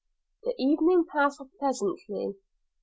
The 0.41 0.55
evening 0.57 1.05
passed 1.05 1.39
off 1.39 1.49
pleasantly. 1.59 2.33